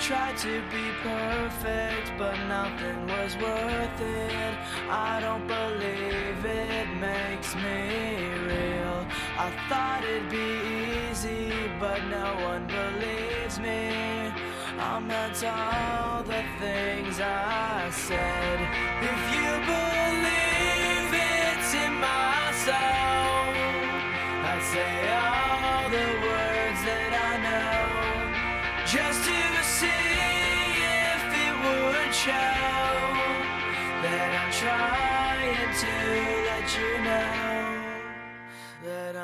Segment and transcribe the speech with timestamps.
[0.00, 4.54] tried to be perfect, but nothing was worth it.
[4.88, 9.06] I don't believe it makes me real.
[9.36, 14.32] I thought it'd be easy, but no one believes me.
[14.78, 18.60] I meant all the things I said.
[19.02, 20.57] If you believe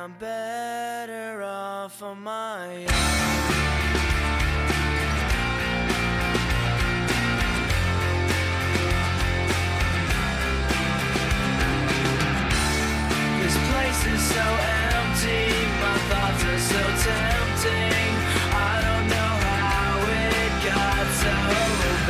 [0.04, 2.84] I'm better off on my own.
[13.40, 14.44] This place is so
[14.92, 15.48] empty,
[15.80, 18.12] my thoughts are so tempting.
[18.52, 21.36] I don't know how it got so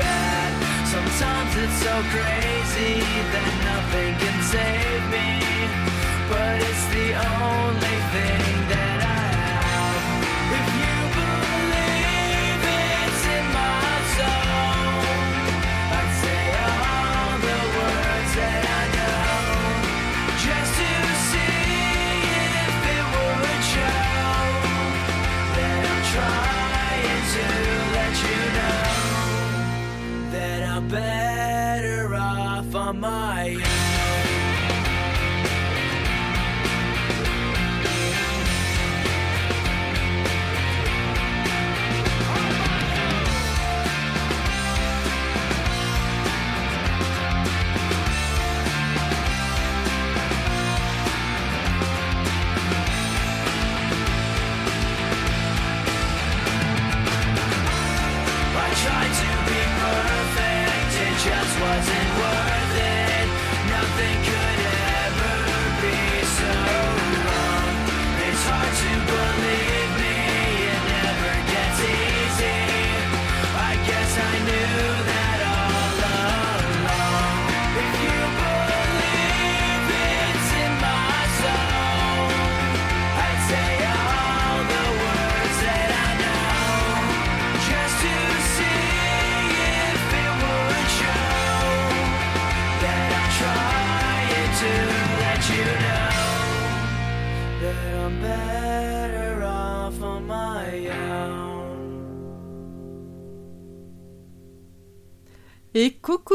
[0.03, 0.51] bad.
[0.91, 2.99] Sometimes it's so crazy
[3.31, 4.94] that nothing can save.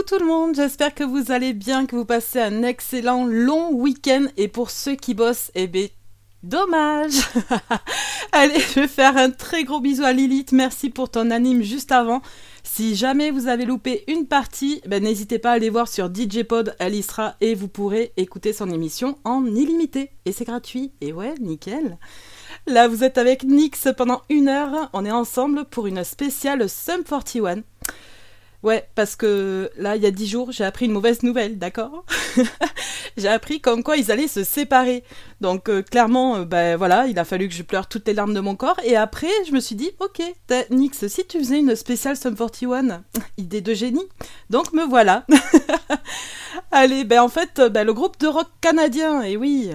[0.09, 4.25] Tout le monde, j'espère que vous allez bien, que vous passez un excellent long week-end.
[4.37, 5.87] Et pour ceux qui bossent, eh ben,
[6.41, 7.13] dommage
[8.31, 11.91] Allez, je vais faire un très gros bisou à Lilith, merci pour ton anime juste
[11.91, 12.23] avant.
[12.63, 16.41] Si jamais vous avez loupé une partie, ben, n'hésitez pas à aller voir sur DJ
[16.41, 20.09] Pod, sera et vous pourrez écouter son émission en illimité.
[20.25, 21.99] Et c'est gratuit, et ouais, nickel
[22.65, 27.03] Là, vous êtes avec Nix pendant une heure, on est ensemble pour une spéciale Sum
[27.03, 27.61] 41.
[28.61, 32.03] Ouais, parce que là, il y a dix jours, j'ai appris une mauvaise nouvelle, d'accord
[33.17, 35.03] J'ai appris comme quoi ils allaient se séparer.
[35.39, 38.33] Donc euh, clairement, euh, ben voilà, il a fallu que je pleure toutes les larmes
[38.33, 38.79] de mon corps.
[38.83, 40.21] Et après, je me suis dit, ok,
[40.71, 43.03] Nix, si tu faisais une spéciale Sum 41,
[43.37, 44.07] idée de génie.
[44.49, 45.25] Donc me voilà.
[46.71, 49.71] Allez, ben en fait, euh, ben, le groupe de rock canadien, et oui,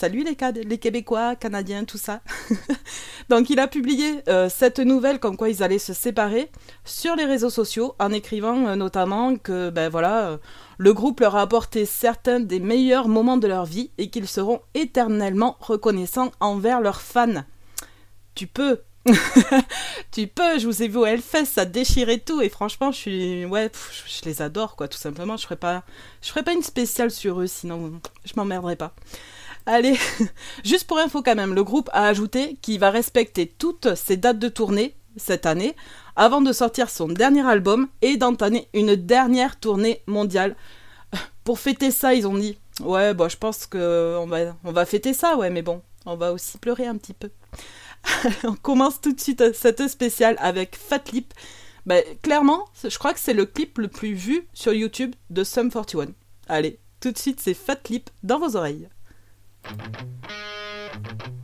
[0.00, 2.22] salut les, Québécois, Canadiens, tout ça.
[3.28, 6.50] Donc il a publié euh, cette nouvelle comme quoi ils allaient se séparer
[6.86, 10.38] sur les réseaux sociaux en écrivant euh, notamment que ben voilà euh,
[10.78, 14.62] le groupe leur a apporté certains des meilleurs moments de leur vie et qu'ils seront
[14.72, 17.44] éternellement reconnaissants envers leurs fans.
[18.34, 18.80] Tu peux
[20.12, 23.44] tu peux, je vous ai vu au Hellfest, ça déchirait tout et franchement, je suis
[23.44, 23.70] ouais,
[24.06, 25.82] je les adore quoi, tout simplement, je ferais pas
[26.22, 28.94] ferais pas une spéciale sur eux sinon je m'emmerderais pas.
[29.66, 29.98] Allez,
[30.64, 34.38] juste pour info quand même, le groupe a ajouté qu'il va respecter toutes ses dates
[34.38, 35.76] de tournée cette année
[36.16, 40.56] avant de sortir son dernier album et d'entamer une dernière tournée mondiale.
[41.44, 44.86] Pour fêter ça, ils ont dit Ouais, bah, je pense que on va, on va
[44.86, 47.30] fêter ça, ouais, mais bon, on va aussi pleurer un petit peu.
[48.44, 51.34] on commence tout de suite cette spéciale avec Fat Lip.
[51.86, 55.70] Bah, clairement, je crois que c'est le clip le plus vu sur YouTube de Sum
[55.70, 56.08] 41.
[56.48, 58.88] Allez, tout de suite, c'est Fat Lip dans vos oreilles.
[59.62, 61.39] Thank you.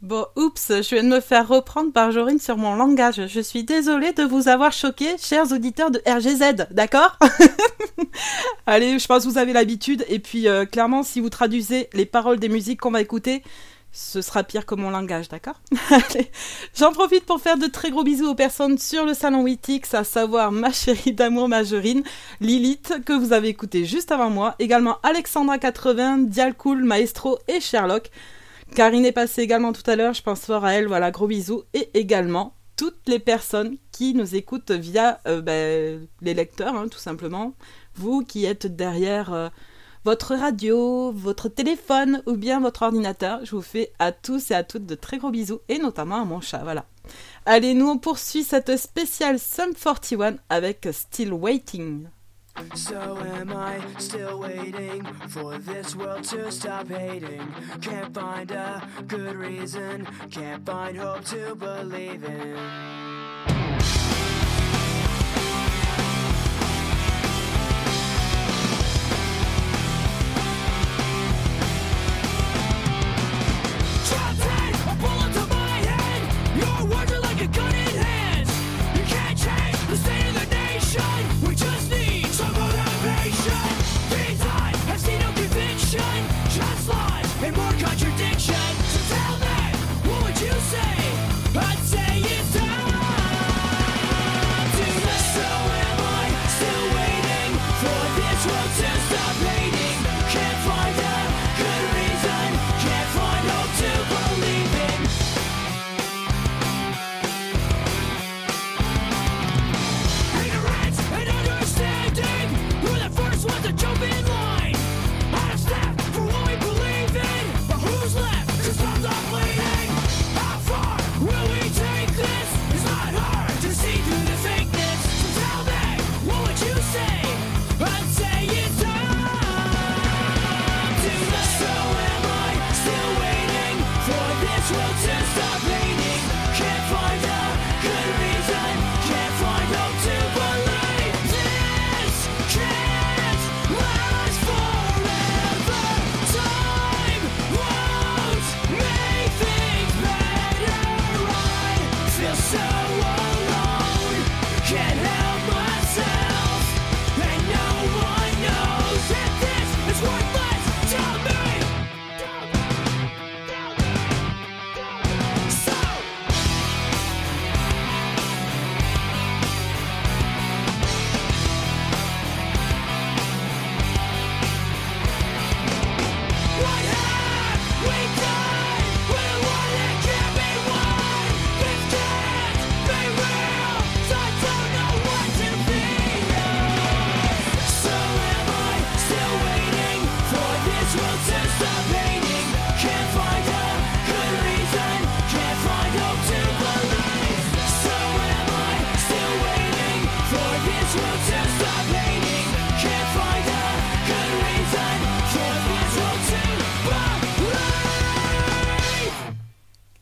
[0.00, 3.26] Bon, oups, je viens de me faire reprendre par Jorine sur mon langage.
[3.26, 7.18] Je suis désolée de vous avoir choqué, chers auditeurs de RGZ, d'accord?
[8.66, 10.04] Allez, je pense que vous avez l'habitude.
[10.08, 13.42] Et puis, euh, clairement, si vous traduisez les paroles des musiques qu'on va écouter,
[13.90, 15.60] ce sera pire que mon langage, d'accord?
[16.76, 20.04] J'en profite pour faire de très gros bisous aux personnes sur le salon Wittix, à
[20.04, 22.04] savoir ma chérie d'amour Majorine,
[22.40, 28.12] Lilith, que vous avez écouté juste avant moi, également Alexandra80, Dialcool, Maestro et Sherlock.
[28.74, 31.64] Karine est passée également tout à l'heure, je pense fort à elle, voilà, gros bisous.
[31.74, 36.98] Et également toutes les personnes qui nous écoutent via euh, ben, les lecteurs, hein, tout
[36.98, 37.54] simplement.
[37.96, 39.48] Vous qui êtes derrière euh,
[40.04, 44.62] votre radio, votre téléphone ou bien votre ordinateur, je vous fais à tous et à
[44.62, 46.84] toutes de très gros bisous, et notamment à mon chat, voilà.
[47.46, 52.06] Allez, nous on poursuit cette spéciale Sum 41 avec Still Waiting.
[52.74, 57.46] So am I still waiting for this world to stop hating?
[57.80, 63.67] Can't find a good reason, can't find hope to believe in.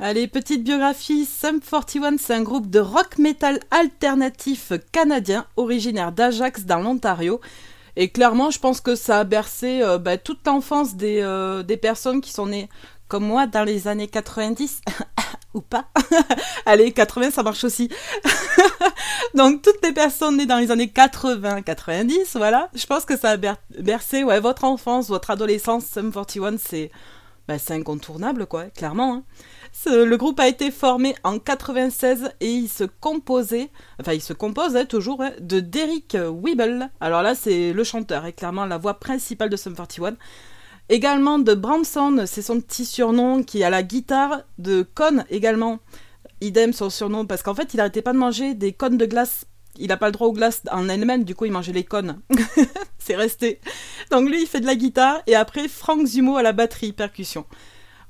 [0.09, 1.25] Allez, petite biographie.
[1.27, 7.41] Sum 41, c'est un groupe de rock metal alternatif canadien, originaire d'Ajax dans l'Ontario.
[7.97, 11.77] Et clairement, je pense que ça a bercé euh, bah, toute l'enfance des, euh, des
[11.77, 12.69] personnes qui sont nées
[13.09, 14.81] comme moi dans les années 90.
[15.55, 15.87] Ou pas.
[16.67, 17.89] Allez, 80, ça marche aussi.
[19.35, 22.71] Donc, toutes les personnes nées dans les années 80, 90, voilà.
[22.77, 25.85] Je pense que ça a ber- bercé votre enfance, votre adolescence.
[25.87, 26.93] Sum 41, c'est
[27.49, 29.15] bah, c'est incontournable, quoi, clairement.
[29.15, 29.23] hein.
[29.85, 34.75] Le groupe a été formé en 96 et il se composait, enfin il se compose
[34.75, 36.91] hein, toujours, hein, de Derek Weeble.
[37.01, 40.17] Alors là, c'est le chanteur et clairement la voix principale de Sum 41.
[40.89, 44.43] Également de Branson, c'est son petit surnom qui à la guitare.
[44.59, 45.79] De Con également,
[46.41, 49.47] idem son surnom parce qu'en fait il arrêtait pas de manger des cônes de glace.
[49.79, 52.21] Il n'a pas le droit aux glaces en elle-même, du coup il mangeait les cônes.
[52.99, 53.61] c'est resté.
[54.11, 57.45] Donc lui il fait de la guitare et après Frank Zumo à la batterie, percussion.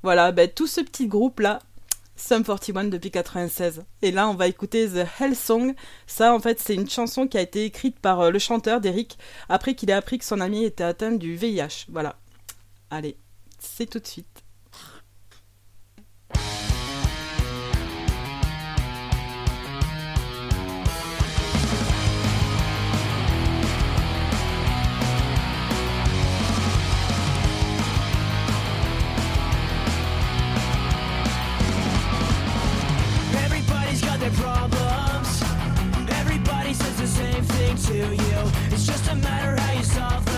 [0.03, 1.61] Voilà, ben, tout ce petit groupe là,
[2.17, 3.85] Sum 41 depuis 96.
[4.01, 5.75] Et là, on va écouter The Hell Song.
[6.07, 9.19] Ça, en fait, c'est une chanson qui a été écrite par euh, le chanteur d'Eric
[9.51, 11.87] après qu'il ait appris que son ami était atteint du VIH.
[11.91, 12.17] Voilà.
[12.91, 13.19] Allez,
[13.59, 14.36] c'est tout de suite.
[37.77, 38.53] To you.
[38.71, 40.36] It's just a matter how you solve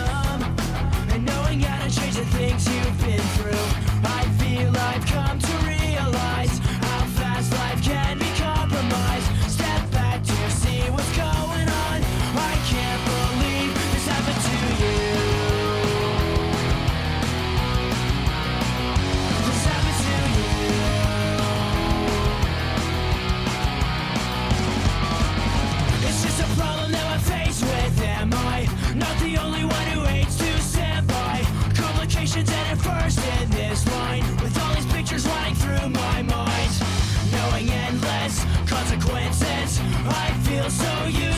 [40.71, 41.38] so you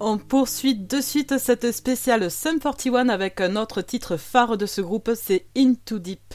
[0.00, 4.80] On poursuit de suite cette spéciale Sum 41 avec un autre titre phare de ce
[4.80, 6.34] groupe, c'est Into Deep.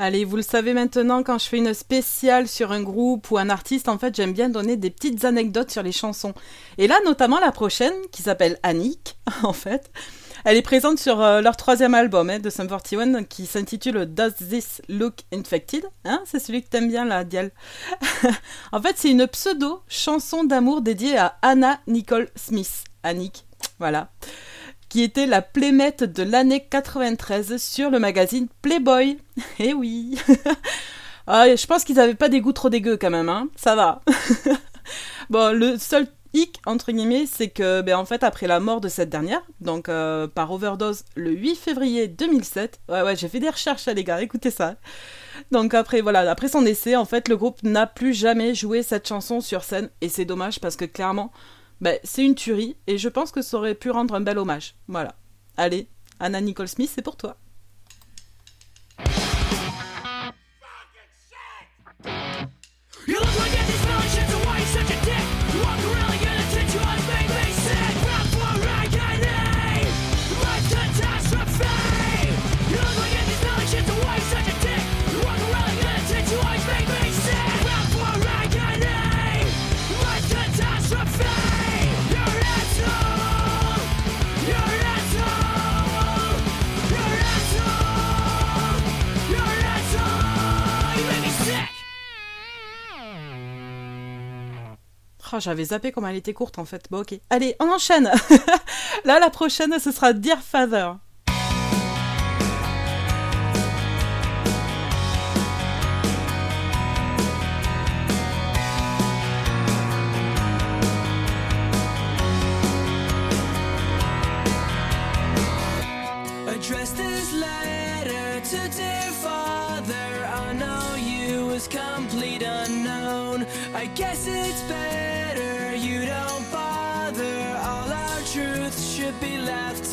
[0.00, 3.50] Allez, vous le savez maintenant, quand je fais une spéciale sur un groupe ou un
[3.50, 6.34] artiste, en fait, j'aime bien donner des petites anecdotes sur les chansons.
[6.78, 9.90] Et là, notamment la prochaine, qui s'appelle Annick, en fait.
[10.44, 14.30] Elle est présente sur euh, leur troisième album hein, de Sum 41 qui s'intitule Does
[14.34, 17.50] This Look Infected hein, C'est celui que t'aimes bien là, Dial.
[18.72, 22.84] en fait, c'est une pseudo chanson d'amour dédiée à Anna Nicole Smith.
[23.02, 23.46] Annick,
[23.80, 24.10] voilà
[24.88, 29.18] qui était la playmate de l'année 93 sur le magazine Playboy.
[29.58, 30.18] Eh oui
[31.26, 34.02] ah, Je pense qu'ils n'avaient pas des goûts trop dégueux quand même, hein ça va.
[35.30, 38.88] bon, le seul hic, entre guillemets, c'est que, ben, en fait, après la mort de
[38.88, 43.50] cette dernière, donc euh, par overdose le 8 février 2007, ouais, ouais, j'ai fait des
[43.50, 44.76] recherches, les gars, écoutez ça.
[45.50, 49.06] Donc après, voilà, après son décès, en fait, le groupe n'a plus jamais joué cette
[49.08, 51.32] chanson sur scène, et c'est dommage parce que clairement,
[51.80, 54.74] ben, c'est une tuerie et je pense que ça aurait pu rendre un bel hommage.
[54.88, 55.14] Voilà.
[55.56, 55.88] Allez,
[56.20, 57.36] Anna Nicole Smith, c'est pour toi.
[95.32, 96.86] Oh, j'avais zappé comme elle était courte en fait.
[96.90, 97.18] Bon, ok.
[97.30, 98.10] Allez, on enchaîne.
[99.04, 100.92] Là, la prochaine, ce sera Dear Father.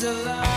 [0.04, 0.55] A love.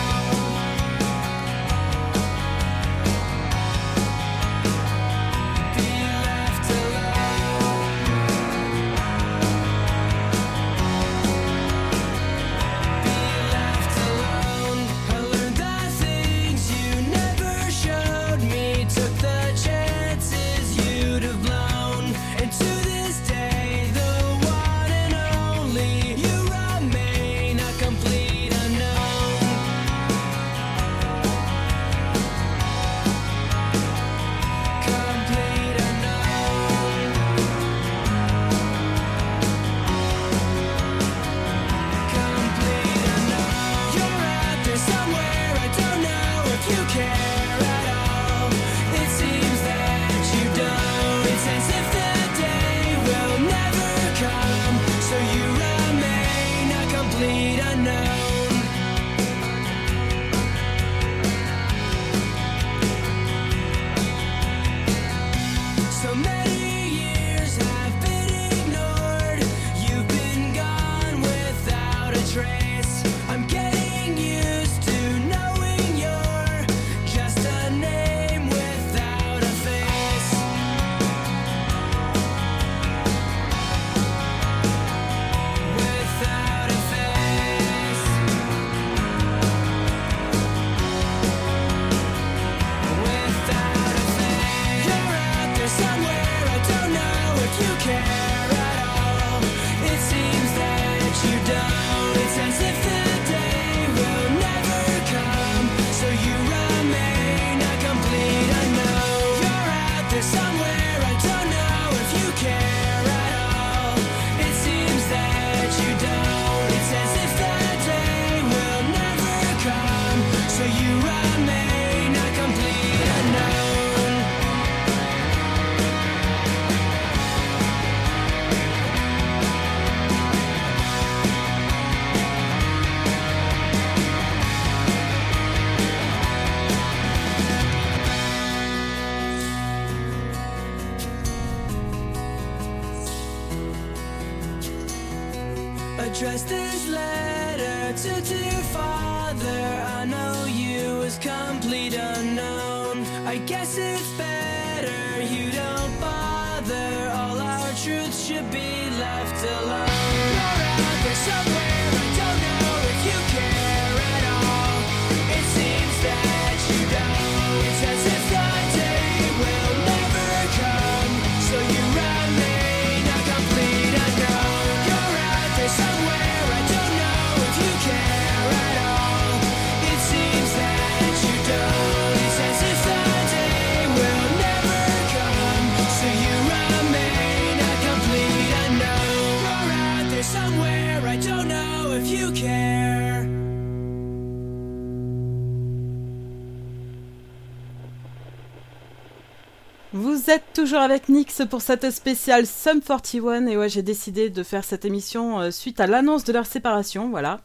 [200.69, 203.47] toujours avec Nix pour cette spéciale Sum 41.
[203.47, 207.09] Et ouais, j'ai décidé de faire cette émission euh, suite à l'annonce de leur séparation.
[207.09, 207.41] Voilà.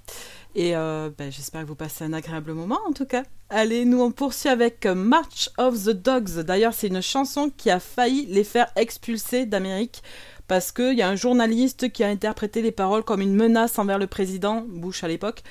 [0.54, 3.22] Et euh, ben, j'espère que vous passez un agréable moment en tout cas.
[3.48, 6.42] Allez, nous on poursuit avec March of the Dogs.
[6.42, 10.02] D'ailleurs, c'est une chanson qui a failli les faire expulser d'Amérique
[10.46, 13.98] parce qu'il y a un journaliste qui a interprété les paroles comme une menace envers
[13.98, 15.42] le président Bush à l'époque.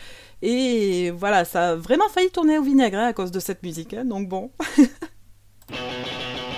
[0.43, 3.95] Et voilà, ça a vraiment failli tourner au vinaigre hein, à cause de cette musique.
[3.95, 4.05] Hein.
[4.05, 4.51] Donc bon.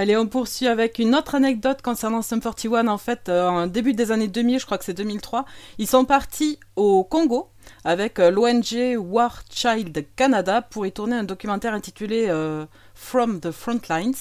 [0.00, 2.88] Allez, on poursuit avec une autre anecdote concernant Sum 41.
[2.88, 5.44] En fait, euh, en début des années 2000, je crois que c'est 2003,
[5.76, 7.50] ils sont partis au Congo
[7.84, 13.50] avec euh, l'ONG War Child Canada pour y tourner un documentaire intitulé euh, From the
[13.50, 14.14] Frontlines.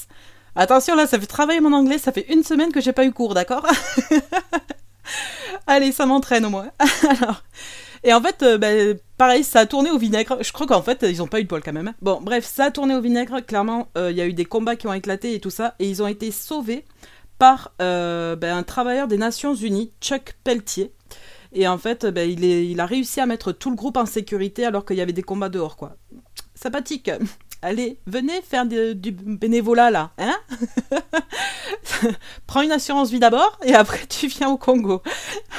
[0.58, 3.14] Attention, là, ça fait travailler mon anglais, ça fait une semaine que j'ai pas eu
[3.14, 3.66] cours, d'accord?
[5.66, 6.72] Allez, ça m'entraîne au moins.
[8.04, 10.38] et en fait, euh, ben, pareil, ça a tourné au vinaigre.
[10.42, 11.88] Je crois qu'en fait, ils ont pas eu de poil quand même.
[11.88, 11.96] hein.
[12.02, 13.40] Bon, bref, ça a tourné au vinaigre.
[13.46, 15.76] Clairement, euh, il y a eu des combats qui ont éclaté et tout ça.
[15.80, 16.86] Et ils ont été sauvés
[17.38, 20.94] par euh, ben, un travailleur des Nations Unies, Chuck Pelletier.
[21.52, 24.86] Et en fait, ben, il, a réussi à mettre tout le groupe en sécurité alors
[24.86, 25.96] qu'il y avait des combats dehors, quoi.
[26.54, 27.10] Sympathique.
[27.62, 30.38] Allez, venez faire du bénévolat là, hein
[32.48, 35.02] Prends une assurance vie d'abord et après tu viens au Congo.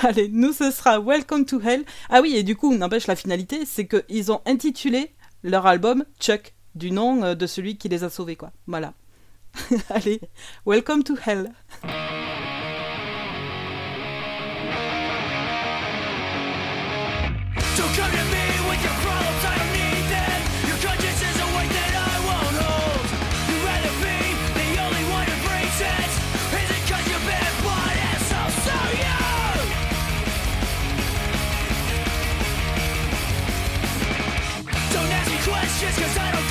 [0.03, 1.85] Allez, nous ce sera Welcome to Hell.
[2.09, 6.55] Ah oui, et du coup, n'empêche la finalité, c'est qu'ils ont intitulé leur album Chuck,
[6.75, 8.51] du nom euh, de celui qui les a sauvés, quoi.
[8.67, 8.95] Voilà.
[9.91, 10.21] Allez,
[10.65, 11.53] Welcome to Hell.
[35.83, 36.50] Ask me questions cause I don't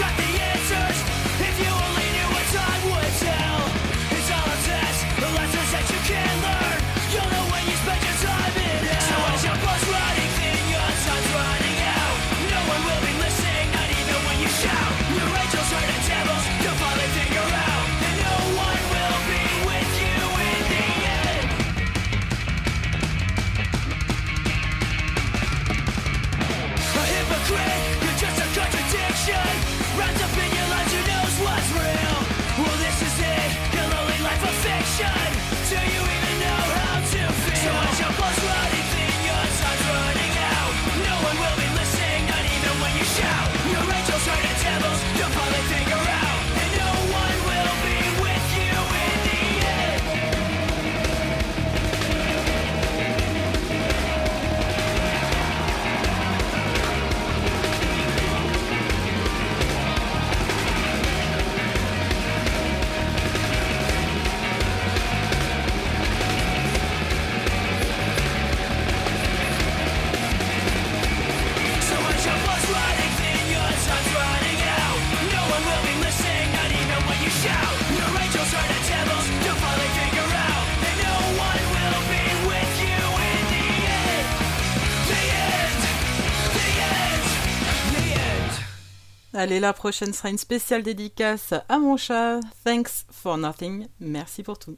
[89.39, 92.41] Allez, la prochaine sera une spéciale dédicace à mon chat.
[92.65, 93.87] Thanks for nothing.
[94.01, 94.77] Merci pour tout.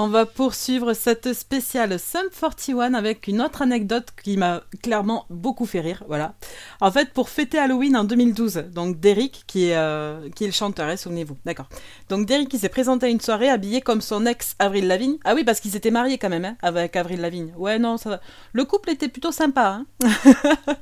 [0.00, 5.66] On va poursuivre cette spéciale Sum 41 avec une autre anecdote qui m'a clairement beaucoup
[5.66, 6.04] fait rire.
[6.06, 6.36] Voilà.
[6.80, 10.52] En fait, pour fêter Halloween en 2012, donc Derek, qui est, euh, qui est le
[10.52, 11.36] chanteur, hein, souvenez-vous.
[11.44, 11.68] D'accord.
[12.10, 15.16] Donc Derek, qui s'est présenté à une soirée habillé comme son ex Avril Lavigne.
[15.24, 17.52] Ah oui, parce qu'ils étaient mariés quand même, hein, avec Avril Lavigne.
[17.56, 18.20] Ouais, non, ça va.
[18.52, 19.80] Le couple était plutôt sympa.
[19.80, 20.06] Hein.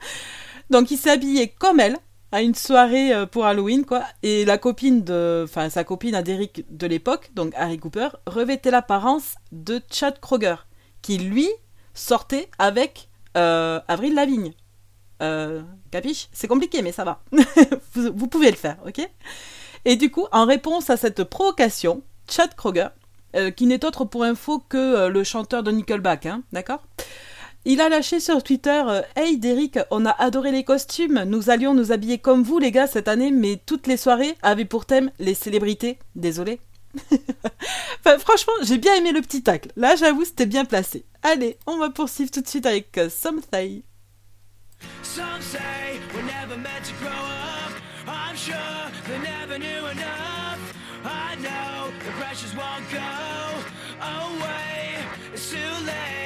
[0.68, 1.96] donc il s'est habillé comme elle,
[2.32, 4.02] à une soirée euh, pour Halloween, quoi.
[4.22, 9.36] Et la copine de, enfin, sa copine à de l'époque, donc Harry Cooper, revêtait l'apparence
[9.52, 10.56] de Chad Kroger,
[11.02, 11.48] qui lui
[11.94, 14.52] sortait avec euh, Avril Lavigne.
[15.22, 16.28] Euh, capiche?
[16.32, 17.22] C'est compliqué, mais ça va.
[17.94, 19.08] vous, pouvez le faire, ok?
[19.84, 22.88] Et du coup, en réponse à cette provocation, Chad Kroger,
[23.34, 26.82] euh, qui n'est autre pour info que le chanteur de Nickelback, hein, d'accord?
[27.66, 31.74] Il a lâché sur Twitter euh, Hey Derek, on a adoré les costumes, nous allions
[31.74, 35.10] nous habiller comme vous les gars cette année, mais toutes les soirées avaient pour thème
[35.18, 35.98] les célébrités.
[36.14, 36.60] Désolé.
[38.20, 39.72] Franchement, j'ai bien aimé le petit tacle.
[39.76, 41.04] Là, j'avoue, c'était bien placé.
[41.22, 43.82] Allez, on va poursuivre tout de suite avec Something.
[45.02, 47.72] Some say we're never meant to grow up.
[48.06, 48.54] I'm sure
[49.08, 50.58] they never knew enough.
[51.04, 53.00] I know the won't go
[54.00, 54.98] away.
[55.34, 56.25] It's too late.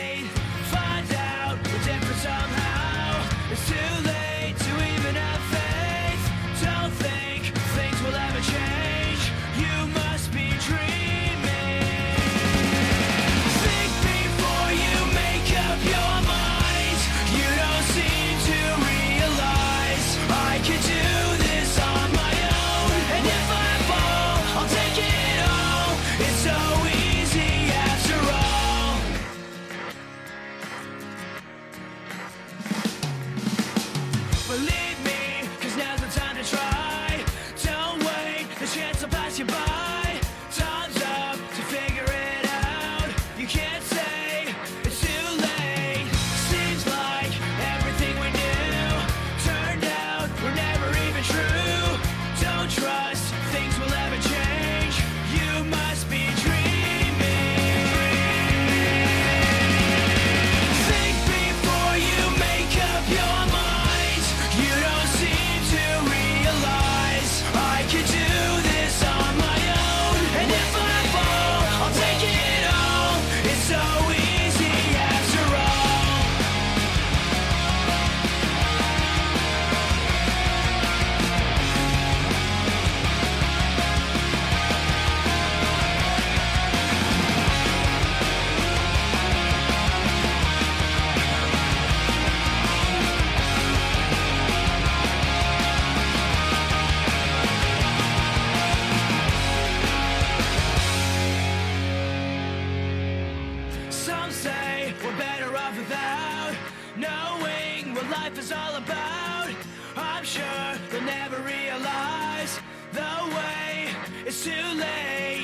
[108.10, 109.48] Life is all about.
[109.96, 112.58] I'm sure they'll never realize
[112.92, 113.88] the way
[114.26, 115.39] it's too late.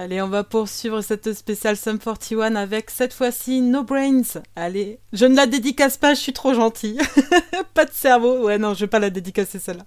[0.00, 4.40] Allez, on va poursuivre cette spéciale Sum 41 avec cette fois-ci No Brains.
[4.54, 7.00] Allez, je ne la dédicace pas, je suis trop gentille.
[7.74, 8.44] pas de cerveau.
[8.44, 9.86] Ouais, non, je vais pas la dédicacer celle-là.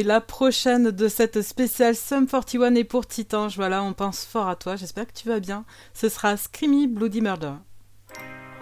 [0.00, 3.56] Et la prochaine de cette spéciale Sum 41 est pour Titange.
[3.56, 4.74] Voilà, on pense fort à toi.
[4.74, 5.66] J'espère que tu vas bien.
[5.92, 7.52] Ce sera Screamy Bloody Murder.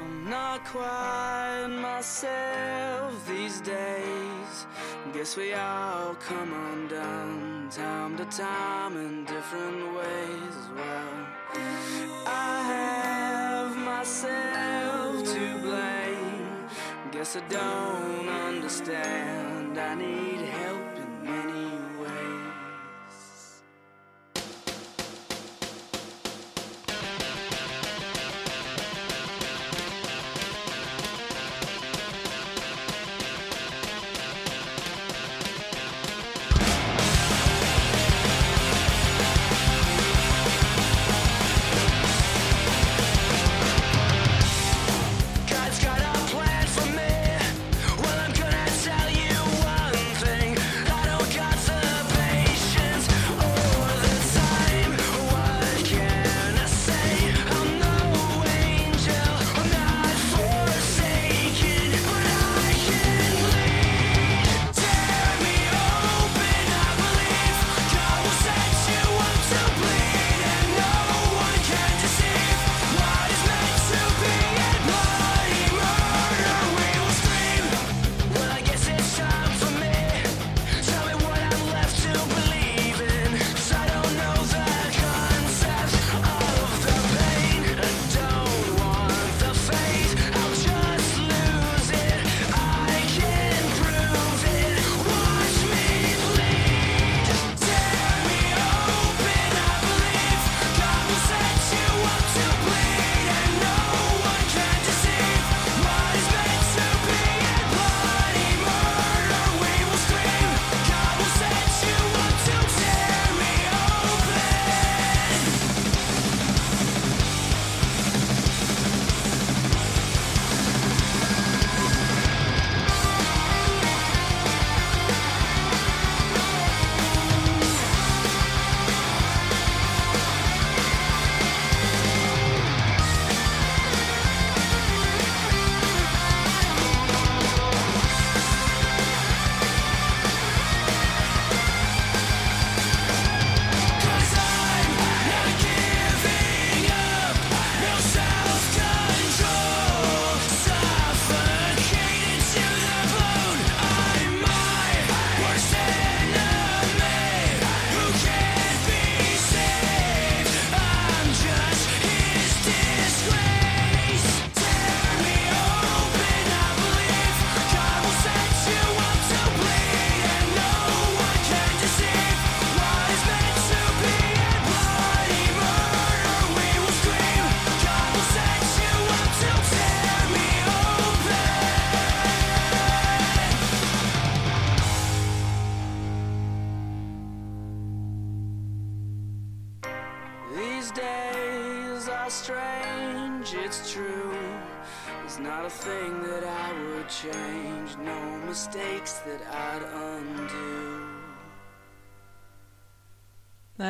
[0.00, 4.66] I'm not quite myself these days.
[5.14, 11.24] Guess we all come undone time to time in different ways well.
[12.26, 16.66] I have myself to blame.
[17.12, 19.78] Guess I don't understand.
[19.78, 20.67] I need help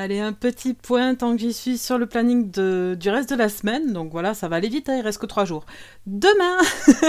[0.08, 3.34] Allez, un petit point tant que j'y suis sur le planning de, du reste de
[3.34, 3.92] la semaine.
[3.92, 5.66] Donc voilà, ça va aller vite, hein, il reste que 3 jours.
[6.06, 6.56] Demain,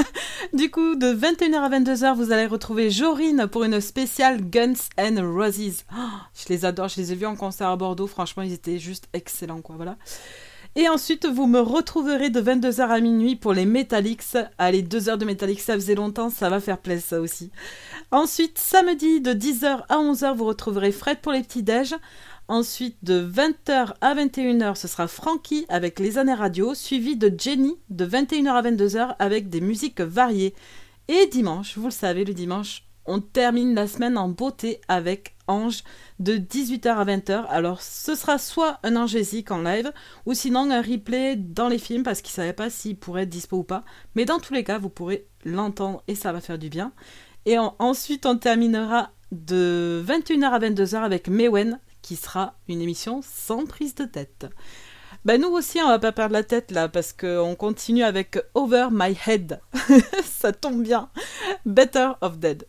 [0.53, 5.33] du coup, de 21h à 22h, vous allez retrouver Jorine pour une spéciale Guns and
[5.33, 5.85] Roses.
[5.93, 6.01] Oh,
[6.33, 8.05] je les adore, je les ai vus en concert à Bordeaux.
[8.05, 9.77] Franchement, ils étaient juste excellents, quoi.
[9.77, 9.95] Voilà.
[10.75, 14.37] Et ensuite, vous me retrouverez de 22h à minuit pour les Metallics.
[14.57, 17.49] Allez, 2 heures de Metallics, ça faisait longtemps, ça va faire plaisir ça aussi.
[18.11, 21.95] Ensuite, samedi de 10h à 11h, vous retrouverez Fred pour les petits déj.
[22.49, 27.75] Ensuite, de 20h à 21h, ce sera Frankie avec les années radio, suivi de Jenny
[27.91, 30.55] de 21h à 22h avec des musiques variées.
[31.09, 35.83] Et dimanche, vous le savez, le dimanche, on termine la semaine en beauté avec Ange
[36.17, 37.45] de 18h à 20h.
[37.49, 39.91] Alors, ce sera soit un Angésique en live,
[40.25, 43.29] ou sinon un replay dans les films, parce qu'il ne savait pas s'il pourrait être
[43.29, 43.83] dispo ou pas.
[44.15, 46.93] Mais dans tous les cas, vous pourrez l'entendre et ça va faire du bien.
[47.45, 51.79] Et en- ensuite, on terminera de 21h à 22h avec Mewen,
[52.09, 54.47] qui sera une émission sans prise de tête.
[55.25, 58.87] Ben nous aussi, on va pas perdre la tête là, parce qu'on continue avec Over
[58.91, 59.61] My Head.
[60.23, 61.11] ça tombe bien.
[61.67, 62.65] Better of Dead.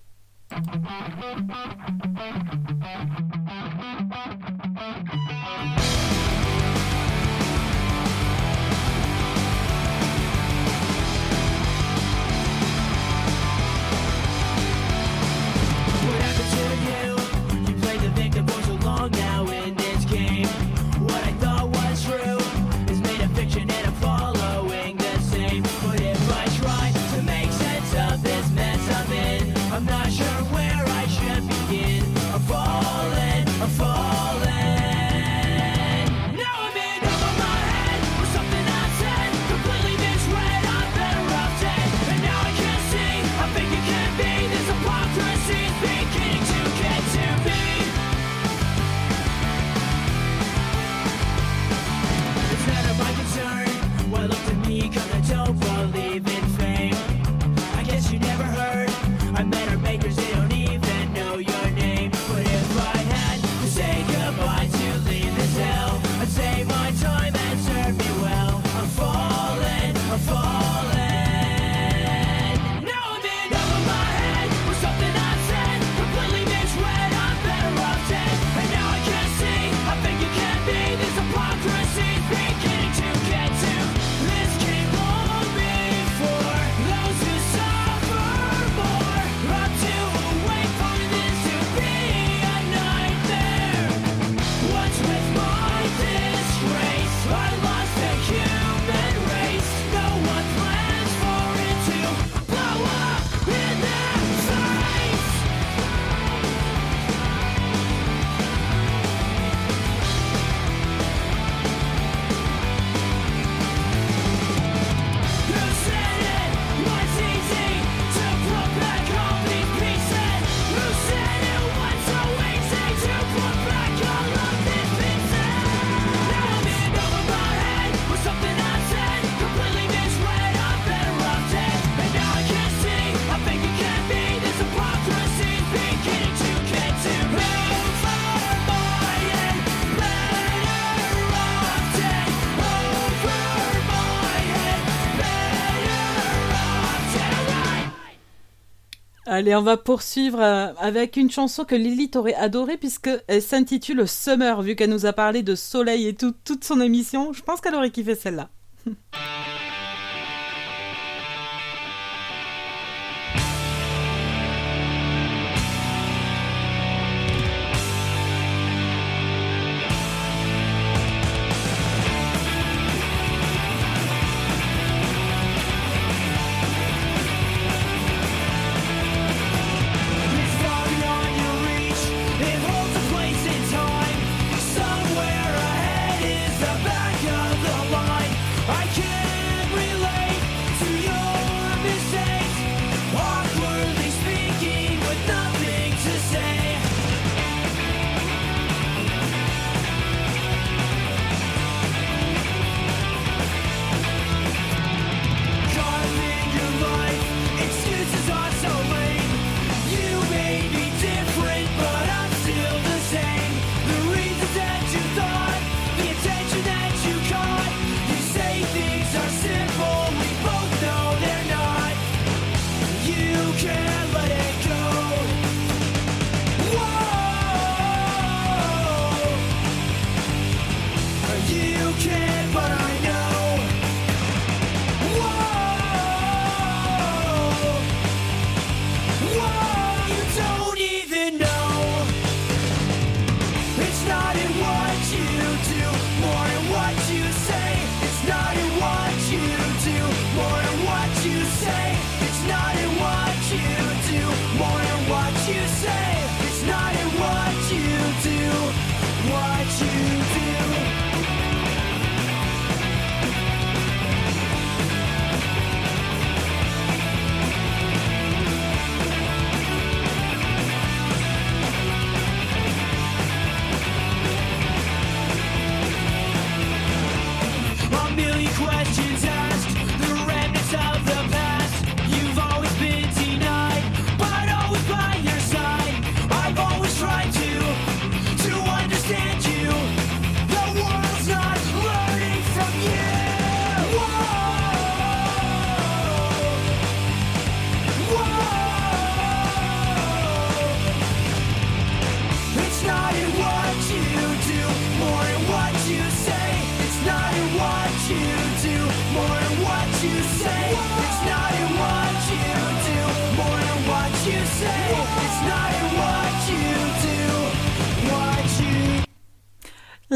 [149.41, 154.61] Allez, on va poursuivre euh, avec une chanson que Lilith aurait adorée puisqu'elle s'intitule Summer,
[154.61, 157.33] vu qu'elle nous a parlé de soleil et tout, toute son émission.
[157.33, 158.51] Je pense qu'elle aurait kiffé celle-là.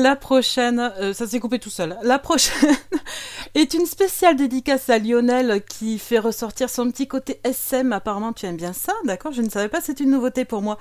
[0.05, 1.96] La prochaine, euh, ça s'est coupé tout seul.
[2.02, 2.76] La prochaine
[3.55, 7.90] est une spéciale dédicace à Lionel qui fait ressortir son petit côté SM.
[7.90, 9.32] Apparemment, tu aimes bien ça, d'accord?
[9.32, 10.76] Je ne savais pas, c'est une nouveauté pour moi.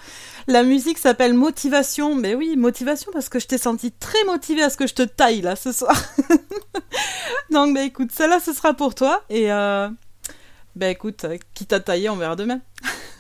[0.48, 2.16] La musique s'appelle Motivation.
[2.16, 5.04] Mais oui, motivation parce que je t'ai senti très motivée à ce que je te
[5.04, 5.96] taille là ce soir.
[7.50, 9.24] Donc, bah écoute, celle-là, ce sera pour toi.
[9.30, 9.88] Et euh,
[10.76, 12.60] bah écoute, euh, quitte à tailler, on verra demain.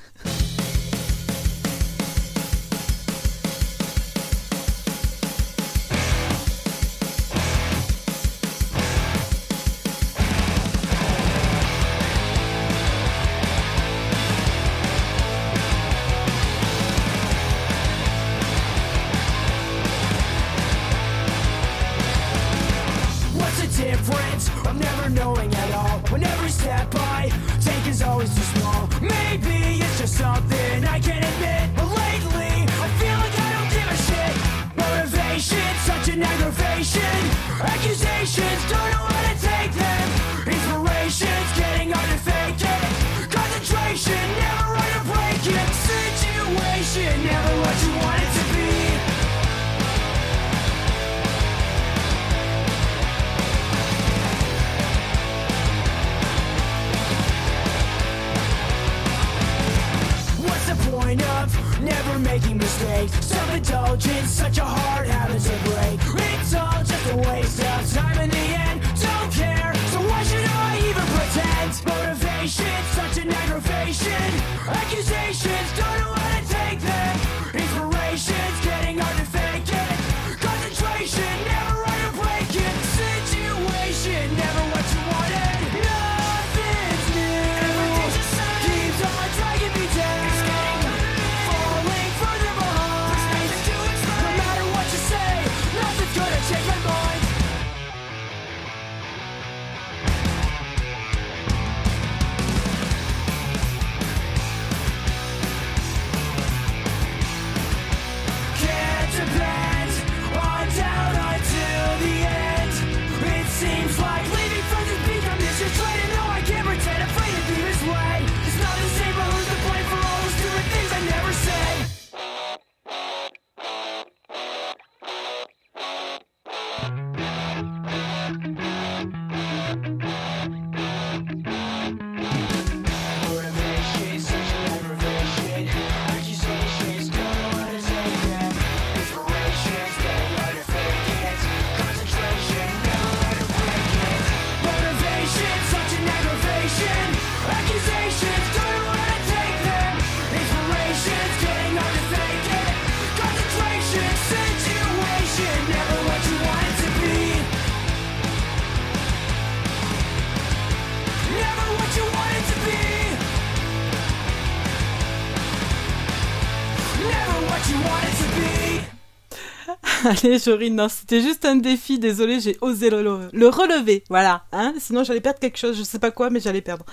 [170.21, 174.43] Allez, Jorine, non, c'était juste un défi, désolé, j'ai osé le, le- le relever, voilà,
[174.51, 176.85] hein, sinon j'allais perdre quelque chose, je sais pas quoi, mais j'allais perdre.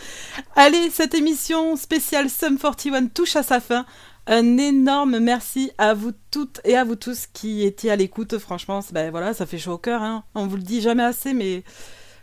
[0.55, 3.85] Allez, cette émission spéciale Sum 41 touche à sa fin.
[4.27, 8.81] Un énorme merci à vous toutes et à vous tous qui étiez à l'écoute, franchement,
[8.93, 10.23] ben voilà, ça fait chaud au cœur, hein.
[10.37, 11.65] on vous le dit jamais assez, mais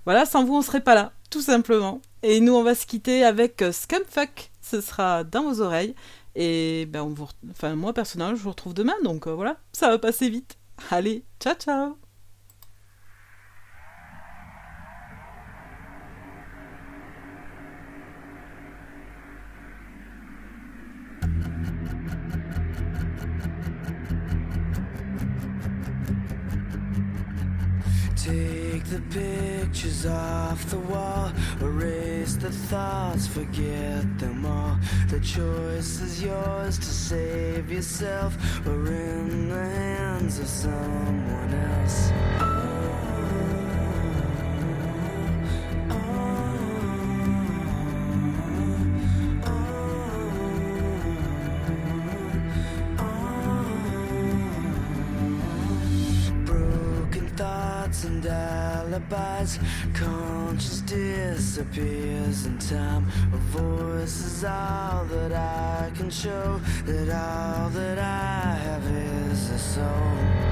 [0.05, 2.01] voilà, sans vous on serait pas là, tout simplement.
[2.23, 5.95] Et nous on va se quitter avec euh, Scumfuck, ce sera dans vos oreilles.
[6.35, 7.13] Et ben
[7.51, 10.55] enfin moi personnellement je vous retrouve demain, donc euh, voilà, ça va passer vite.
[10.89, 11.99] Allez, ciao ciao
[28.77, 34.77] Take the pictures off the wall, erase the thoughts, forget them all.
[35.07, 42.76] The choice is yours to save yourself or in the hands of someone else.
[58.97, 59.59] Alibis.
[59.93, 63.05] Conscience disappears in time.
[63.33, 66.59] A voice is all that I can show.
[66.85, 70.46] That all that I have is a soul.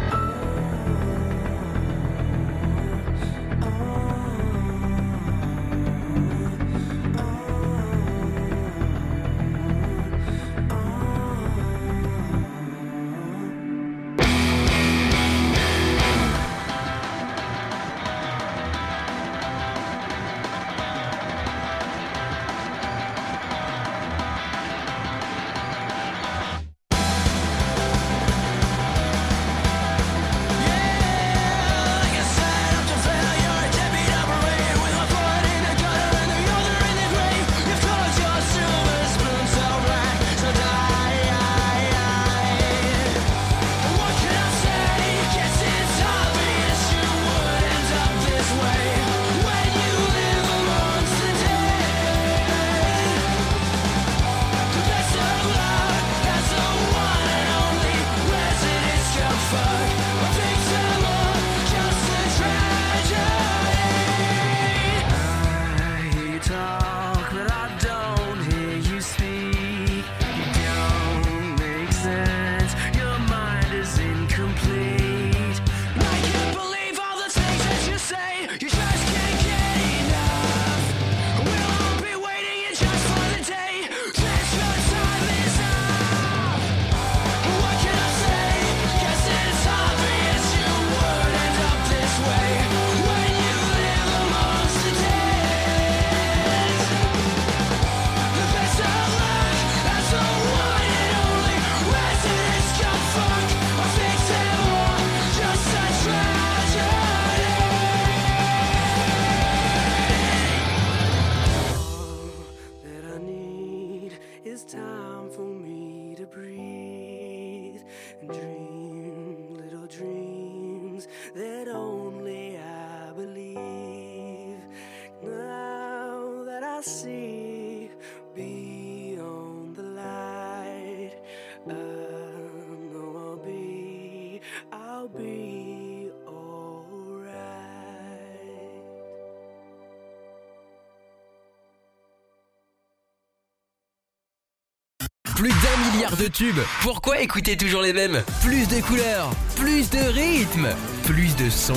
[145.36, 146.62] Plus d'un milliard de tubes.
[146.82, 148.24] Pourquoi écouter toujours les mêmes?
[148.42, 150.70] Plus de couleurs, plus de rythme,
[151.04, 151.74] plus de sons.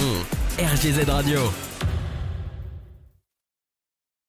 [0.61, 1.41] RGZ Radio.